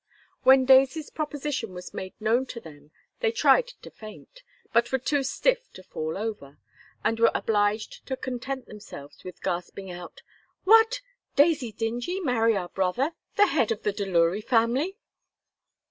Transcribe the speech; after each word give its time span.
When 0.41 0.65
Daisy's 0.65 1.11
proposition 1.11 1.75
was 1.75 1.93
made 1.93 2.19
known 2.19 2.47
to 2.47 2.59
them 2.59 2.89
they 3.19 3.31
tried 3.31 3.67
to 3.67 3.91
faint, 3.91 4.41
but 4.73 4.91
were 4.91 4.97
too 4.97 5.21
stiff 5.21 5.71
to 5.73 5.83
fall 5.83 6.17
over, 6.17 6.57
and 7.03 7.19
were 7.19 7.29
obliged 7.35 8.07
to 8.07 8.17
content 8.17 8.65
themselves 8.65 9.23
with 9.23 9.43
gasping 9.43 9.91
out: 9.91 10.23
"What! 10.63 11.01
Daisy 11.35 11.71
Dingee 11.71 12.19
marry 12.19 12.57
our 12.57 12.69
brother, 12.69 13.11
the 13.35 13.45
head 13.45 13.71
of 13.71 13.83
the 13.83 13.93
Delury 13.93 14.41
family!" 14.43 14.97